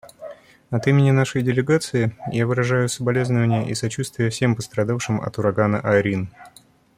[0.71, 6.31] От имени нашей делегации я выражаю соболезнование и сочувствие всем пострадавшим от урагана «Айрин».